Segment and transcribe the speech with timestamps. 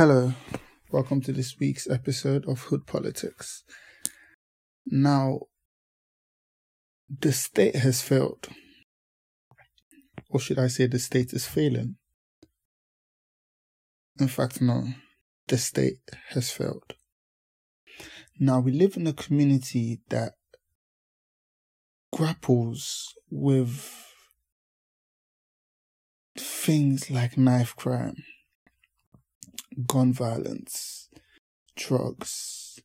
[0.00, 0.32] Hello,
[0.90, 3.64] welcome to this week's episode of Hood Politics.
[4.86, 5.40] Now,
[7.06, 8.48] the state has failed.
[10.30, 11.96] Or should I say, the state is failing?
[14.18, 14.84] In fact, no,
[15.48, 16.94] the state has failed.
[18.38, 20.32] Now, we live in a community that
[22.10, 23.86] grapples with
[26.38, 28.16] things like knife crime
[29.86, 31.08] gun violence,
[31.76, 32.80] drugs.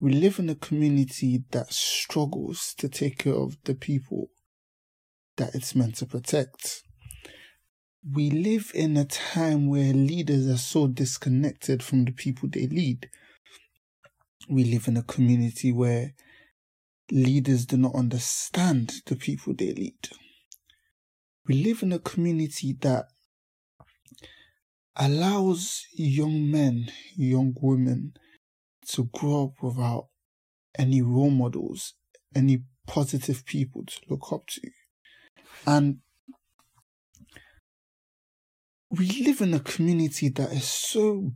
[0.00, 4.30] We live in a community that struggles to take care of the people
[5.36, 6.82] that it's meant to protect.
[8.06, 13.08] We live in a time where leaders are so disconnected from the people they lead.
[14.48, 16.12] We live in a community where
[17.10, 20.10] leaders do not understand the people they lead.
[21.46, 23.06] We live in a community that
[24.96, 28.14] allows young men, young women
[28.88, 30.08] to grow up without
[30.78, 31.94] any role models,
[32.34, 34.70] any positive people to look up to.
[35.66, 35.98] And
[38.90, 41.32] we live in a community that is so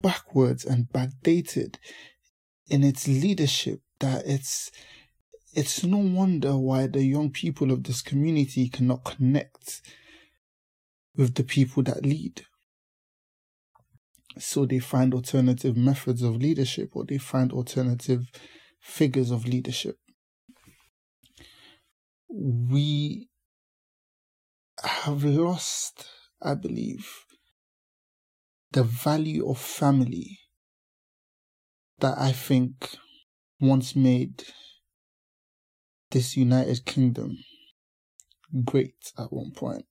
[0.00, 1.76] backwards and backdated
[2.68, 4.70] in its leadership that it's
[5.52, 9.82] it's no wonder why the young people of this community cannot connect
[11.16, 12.46] with the people that lead
[14.38, 18.26] so they find alternative methods of leadership or they find alternative
[18.80, 19.96] figures of leadership.
[22.28, 23.28] We
[24.82, 26.06] have lost,
[26.40, 27.06] I believe,
[28.72, 30.38] the value of family
[31.98, 32.96] that I think
[33.60, 34.44] once made
[36.10, 37.36] this United Kingdom
[38.64, 39.84] great at one point.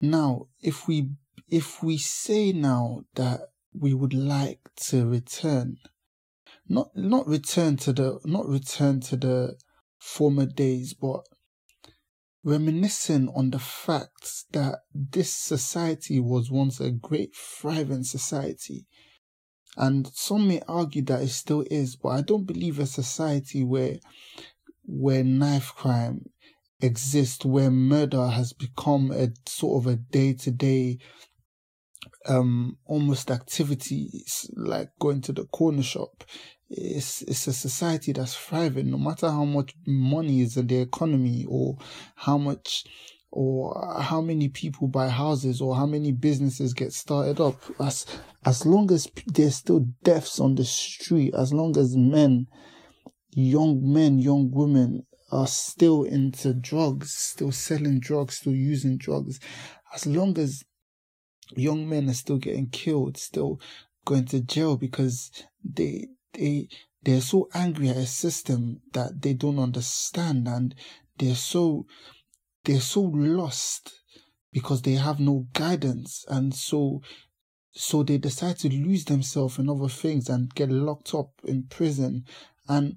[0.00, 1.10] Now, if we
[1.50, 3.40] if we say now that
[3.72, 5.78] we would like to return,
[6.68, 9.56] not not return to the not return to the
[9.98, 11.22] former days, but
[12.44, 18.86] reminiscing on the fact that this society was once a great thriving society.
[19.76, 23.98] And some may argue that it still is, but I don't believe a society where
[24.84, 26.30] where knife crime
[26.80, 30.98] exists, where murder has become a sort of a day to day
[32.26, 36.24] um almost activities like going to the corner shop.
[36.68, 38.90] It's it's a society that's thriving.
[38.90, 41.78] No matter how much money is in the economy or
[42.14, 42.84] how much
[43.32, 48.04] or how many people buy houses or how many businesses get started up as
[48.44, 52.46] as long as there's still deaths on the street as long as men
[53.32, 59.38] young men young women are still into drugs still selling drugs still using drugs
[59.94, 60.64] as long as
[61.56, 63.60] young men are still getting killed, still
[64.04, 65.30] going to jail because
[65.64, 66.68] they they
[67.02, 70.74] they're so angry at a system that they don't understand and
[71.18, 71.86] they're so
[72.64, 73.92] they're so lost
[74.52, 77.00] because they have no guidance and so
[77.72, 82.24] so they decide to lose themselves in other things and get locked up in prison
[82.68, 82.96] and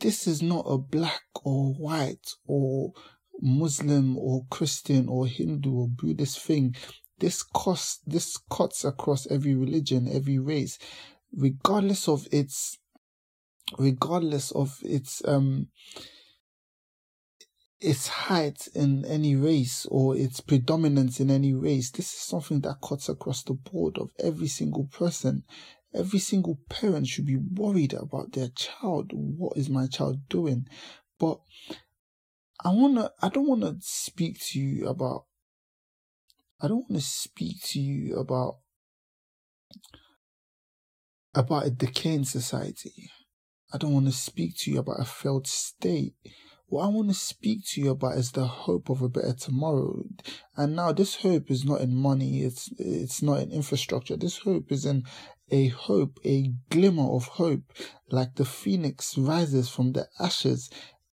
[0.00, 2.92] this is not a black or white or
[3.40, 6.74] Muslim or Christian or Hindu or Buddhist thing.
[7.18, 10.78] This costs, this cuts across every religion, every race,
[11.34, 12.78] regardless of its,
[13.78, 15.68] regardless of its, um,
[17.80, 21.90] its height in any race or its predominance in any race.
[21.90, 25.44] This is something that cuts across the board of every single person.
[25.94, 29.10] Every single parent should be worried about their child.
[29.12, 30.66] What is my child doing?
[31.18, 31.40] But
[32.64, 35.27] I wanna, I don't wanna speak to you about
[36.60, 38.58] I don't want to speak to you about
[41.34, 43.10] about a decaying society.
[43.72, 46.14] I don't want to speak to you about a failed state.
[46.66, 50.02] What I want to speak to you about is the hope of a better tomorrow.
[50.56, 54.16] And now this hope is not in money, it's it's not in infrastructure.
[54.16, 55.04] This hope is in
[55.50, 57.72] a hope, a glimmer of hope,
[58.10, 60.68] like the phoenix rises from the ashes,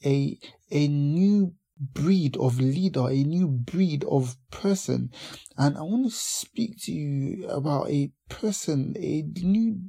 [0.05, 0.39] a
[0.71, 1.55] a new
[1.95, 5.11] breed of leader, a new breed of person.
[5.57, 9.81] And I want to speak to you about a person, a new,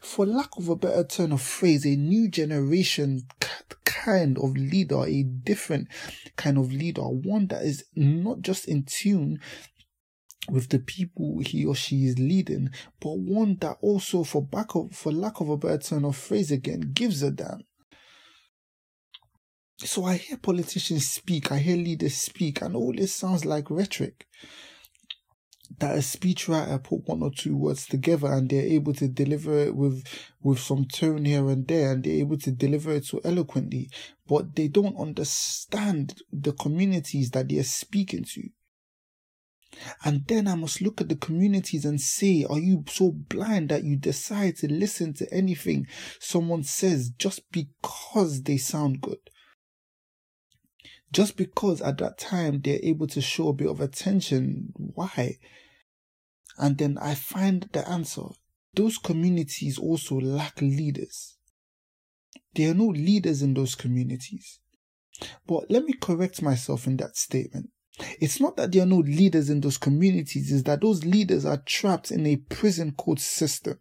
[0.00, 3.26] for lack of a better turn of phrase, a new generation
[3.84, 5.88] kind of leader, a different
[6.36, 9.40] kind of leader, one that is not just in tune
[10.48, 12.70] with the people he or she is leading,
[13.00, 16.50] but one that also, for back of, for lack of a better turn of phrase
[16.50, 17.62] again, gives a damn.
[19.78, 24.26] So I hear politicians speak, I hear leaders speak, and all this sounds like rhetoric.
[25.78, 29.74] that a speechwriter put one or two words together and they're able to deliver it
[29.74, 30.04] with
[30.40, 33.90] with some tone here and there and they're able to deliver it so eloquently
[34.26, 38.42] but they don't understand the communities that they're speaking to
[40.04, 43.84] and then I must look at the communities and say, are you so blind that
[43.84, 45.86] you decide to listen to anything
[46.18, 49.18] someone says just because they sound good?
[51.12, 54.72] Just because at that time they're able to show a bit of attention.
[54.76, 55.38] Why?
[56.58, 58.22] And then I find the answer.
[58.74, 61.36] Those communities also lack leaders.
[62.54, 64.58] There are no leaders in those communities.
[65.46, 67.70] But let me correct myself in that statement.
[68.20, 71.62] It's not that there are no leaders in those communities, it's that those leaders are
[71.64, 73.78] trapped in a prison code system.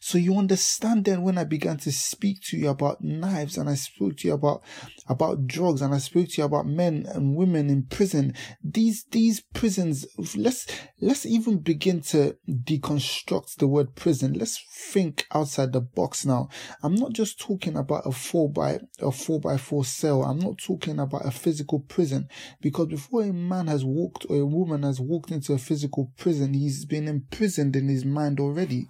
[0.00, 3.74] So you understand then when I began to speak to you about knives and I
[3.74, 4.62] spoke to you about
[5.08, 8.34] about drugs and I spoke to you about men and women in prison.
[8.62, 10.66] These these prisons let's
[11.00, 14.34] let's even begin to deconstruct the word prison.
[14.34, 16.48] Let's think outside the box now.
[16.82, 20.22] I'm not just talking about a four by a four by four cell.
[20.22, 22.28] I'm not talking about a physical prison
[22.60, 26.54] because before a man has walked or a woman has walked into a physical prison,
[26.54, 28.88] he's been imprisoned in his mind already.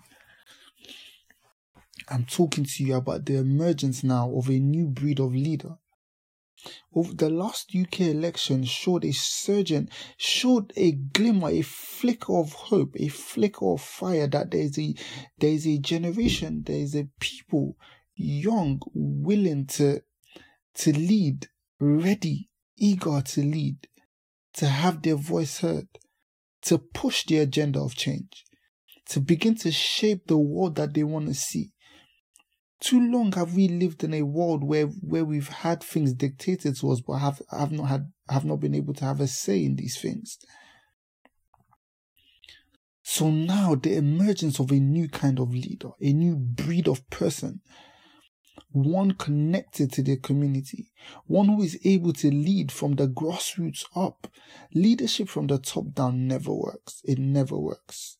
[2.08, 5.78] I'm talking to you about the emergence now of a new breed of leader.
[6.94, 12.94] Over the last UK election showed a surgeon, showed a glimmer, a flicker of hope,
[13.00, 14.94] a flicker of fire that there's a
[15.38, 17.76] there's a generation, there's a people
[18.14, 20.02] young, willing to
[20.74, 21.48] to lead,
[21.80, 23.88] ready, eager to lead,
[24.54, 25.88] to have their voice heard,
[26.62, 28.44] to push the agenda of change,
[29.08, 31.72] to begin to shape the world that they want to see
[32.82, 36.90] too long have we lived in a world where where we've had things dictated to
[36.90, 39.76] us but have have not had have not been able to have a say in
[39.76, 40.38] these things
[43.04, 47.60] so now the emergence of a new kind of leader a new breed of person
[48.74, 50.90] one connected to their community,
[51.26, 54.28] one who is able to lead from the grassroots up.
[54.74, 57.02] Leadership from the top down never works.
[57.04, 58.16] It never works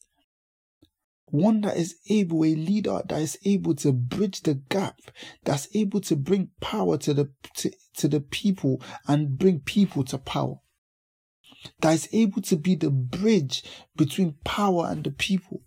[1.32, 5.00] one that is able, a leader that is able to bridge the gap,
[5.44, 10.18] that's able to bring power to the to, to the people and bring people to
[10.18, 10.56] power.
[11.80, 13.64] That is able to be the bridge
[13.96, 15.62] between power and the people.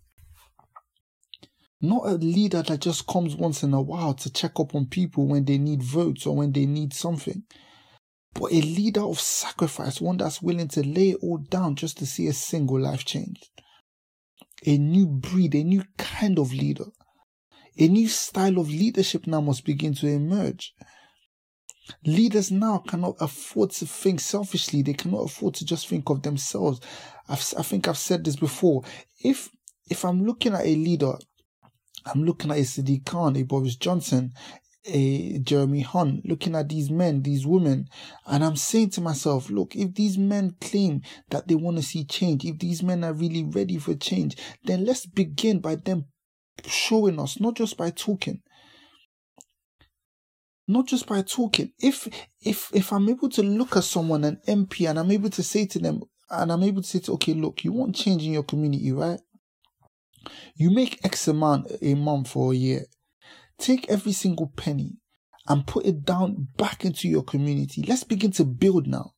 [1.80, 5.26] Not a leader that just comes once in a while to check up on people
[5.26, 7.42] when they need votes or when they need something.
[8.34, 12.06] But a leader of sacrifice, one that's willing to lay it all down just to
[12.06, 13.50] see a single life changed
[14.64, 16.86] a new breed, a new kind of leader.
[17.78, 20.74] A new style of leadership now must begin to emerge.
[22.04, 24.82] Leaders now cannot afford to think selfishly.
[24.82, 26.80] They cannot afford to just think of themselves.
[27.28, 28.82] I've, I think I've said this before.
[29.22, 29.50] If
[29.88, 31.12] if I'm looking at a leader,
[32.06, 34.32] I'm looking at a Sadiq Khan, a Boris Johnson,
[34.86, 37.88] a Jeremy Hunt, looking at these men, these women,
[38.26, 42.04] and I'm saying to myself, look, if these men claim that they want to see
[42.04, 46.06] change, if these men are really ready for change, then let's begin by them
[46.64, 48.40] showing us, not just by talking.
[50.68, 51.72] Not just by talking.
[51.78, 52.08] If
[52.40, 55.64] if if I'm able to look at someone, an MP, and I'm able to say
[55.66, 58.42] to them, and I'm able to say to, okay, look, you want change in your
[58.42, 59.20] community, right?
[60.56, 62.86] You make X amount a month or a year
[63.58, 64.98] Take every single penny
[65.48, 67.82] and put it down back into your community.
[67.82, 69.14] Let's begin to build now.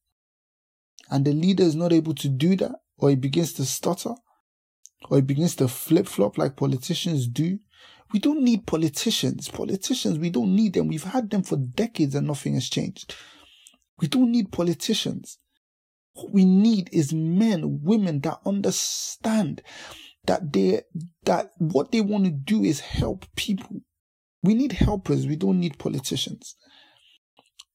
[1.11, 4.15] And the leader is not able to do that, or he begins to stutter,
[5.09, 7.59] or he begins to flip flop like politicians do.
[8.13, 9.49] We don't need politicians.
[9.49, 10.89] Politicians, we don't need them.
[10.89, 13.15] We've had them for decades and nothing has changed.
[14.01, 15.39] We don't need politicians.
[16.15, 19.63] What we need is men, women that understand
[20.27, 20.83] that they
[21.25, 23.81] that what they want to do is help people
[24.43, 25.27] we need helpers.
[25.27, 26.57] We don't need politicians.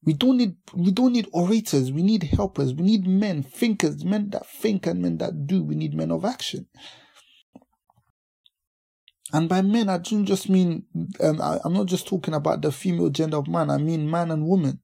[0.05, 1.91] We don't need we don't need orators.
[1.91, 2.73] We need helpers.
[2.73, 5.63] We need men, thinkers, men that think and men that do.
[5.63, 6.67] We need men of action.
[9.31, 10.85] And by men, I don't just mean
[11.21, 13.69] um, I, I'm not just talking about the female gender of man.
[13.69, 14.79] I mean man and woman.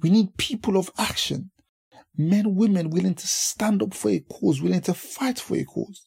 [0.00, 1.50] We need people of action,
[2.16, 6.06] men, women willing to stand up for a cause, willing to fight for a cause.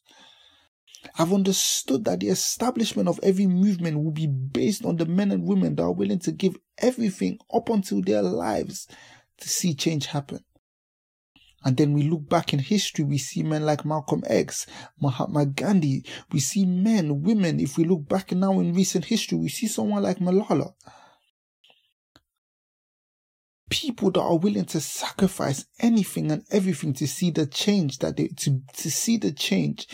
[1.18, 5.44] I've understood that the establishment of every movement will be based on the men and
[5.44, 8.88] women that are willing to give everything up until their lives
[9.40, 10.44] to see change happen.
[11.64, 14.68] And then we look back in history, we see men like Malcolm X,
[15.02, 16.06] Mahatma Gandhi.
[16.32, 17.60] We see men, women.
[17.60, 20.74] If we look back now in recent history, we see someone like Malala.
[23.70, 28.28] people that are willing to sacrifice anything and everything to see the change that they
[28.28, 29.88] to, to see the change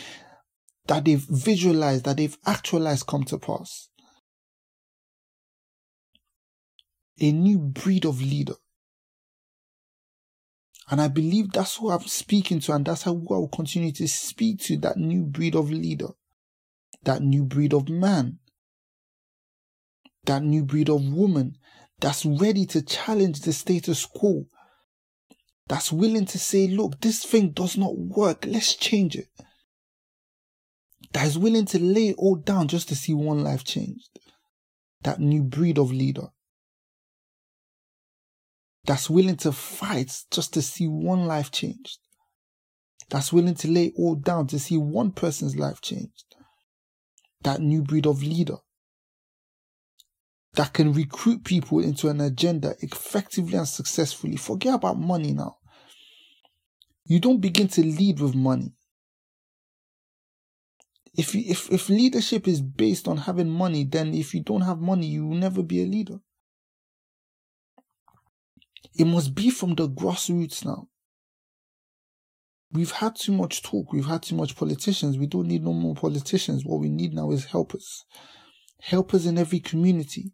[0.86, 3.88] that they've visualized, that they've actualized come to pass.
[7.20, 8.54] A new breed of leader.
[10.90, 14.08] And I believe that's who I'm speaking to, and that's how I will continue to
[14.08, 16.08] speak to that new breed of leader,
[17.04, 18.40] that new breed of man,
[20.24, 21.56] that new breed of woman
[22.00, 24.46] that's ready to challenge the status quo,
[25.68, 29.28] that's willing to say, look, this thing does not work, let's change it
[31.12, 34.18] that is willing to lay all down just to see one life changed.
[35.02, 36.28] That new breed of leader.
[38.84, 41.98] That's willing to fight just to see one life changed.
[43.10, 46.24] That's willing to lay all down to see one person's life changed.
[47.42, 48.56] That new breed of leader.
[50.54, 54.36] That can recruit people into an agenda effectively and successfully.
[54.36, 55.56] Forget about money now.
[57.04, 58.72] You don't begin to lead with money
[61.14, 65.06] if if if leadership is based on having money, then if you don't have money,
[65.06, 66.20] you will never be a leader.
[68.94, 70.88] It must be from the grassroots now.
[72.72, 73.92] We've had too much talk.
[73.92, 75.18] We've had too much politicians.
[75.18, 76.64] We don't need no more politicians.
[76.64, 78.04] What we need now is helpers.
[78.80, 80.32] Helpers in every community.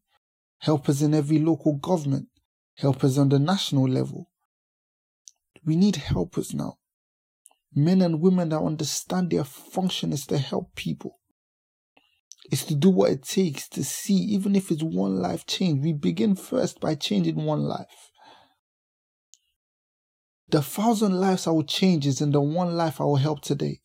[0.59, 2.29] Helpers in every local government.
[2.77, 4.31] Helpers on the national level.
[5.65, 6.78] We need helpers now
[7.75, 11.19] men and women that understand their function is to help people.
[12.51, 15.85] It's to do what it takes to see, even if it's one life change.
[15.85, 18.11] We begin first by changing one life.
[20.49, 23.81] The thousand lives I will change is in the one life I will help today.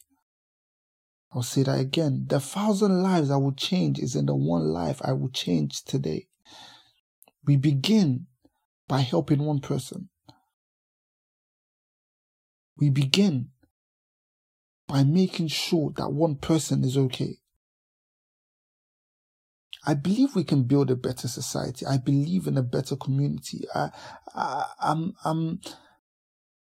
[1.33, 2.25] I'll say that again.
[2.29, 6.27] The thousand lives I will change is in the one life I will change today.
[7.45, 8.27] We begin
[8.87, 10.09] by helping one person.
[12.77, 13.49] We begin
[14.93, 17.39] by making sure that one person is okay.
[19.88, 21.83] I believe we can build a better society.
[21.88, 23.65] I believe in a better community.
[23.73, 23.89] I,
[24.35, 25.62] I, I'm, I'm,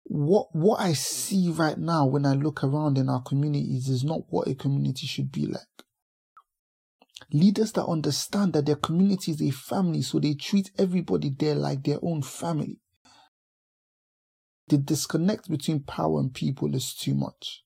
[0.04, 4.24] what, what I see right now when I look around in our communities is not
[4.28, 5.62] what a community should be like.
[7.32, 11.82] Leaders that understand that their community is a family, so they treat everybody there like
[11.82, 12.76] their own family.
[14.66, 17.64] The disconnect between power and people is too much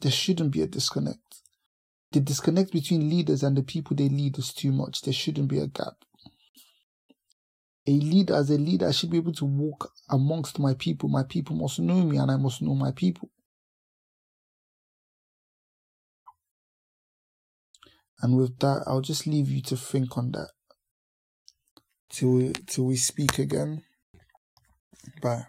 [0.00, 1.42] there shouldn't be a disconnect.
[2.12, 5.02] The disconnect between leaders and the people they lead is too much.
[5.02, 5.94] There shouldn't be a gap.
[7.86, 11.08] A leader, as a leader, I should be able to walk amongst my people.
[11.08, 13.30] My people must know me and I must know my people.
[18.20, 20.50] And with that, I'll just leave you to think on that
[22.10, 23.82] till we, till we speak again.
[25.22, 25.46] Bye.